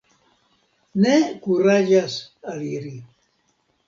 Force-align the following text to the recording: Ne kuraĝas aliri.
Ne 1.03 1.11
kuraĝas 1.43 2.15
aliri. 2.55 2.95